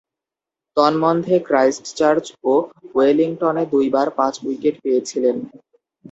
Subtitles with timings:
[0.77, 2.53] তন্মধ্যে, ক্রাইস্টচার্চ ও
[2.95, 5.37] ওয়েলিংটনে দুইবার পাঁচ-উইকেট পেয়েছিলেন।